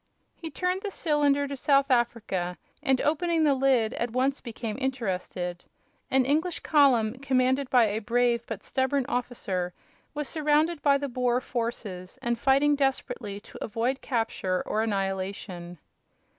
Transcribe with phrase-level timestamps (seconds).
[0.33, 5.63] He turned the cylinder to "South Africa," and, opening the lid, at once became interested.
[6.09, 9.75] An English column, commanded by a brave but stubborn officer,
[10.15, 15.77] was surrounded by the Boer forces and fighting desperately to avoid capture or annihilation.